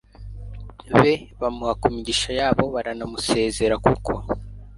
be…bamuha 1.01 1.73
kumigisha 1.81 2.29
yabo…baranamusezera 2.39 3.75
kuko 3.85 4.11